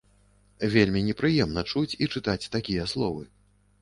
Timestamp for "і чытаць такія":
2.07-2.91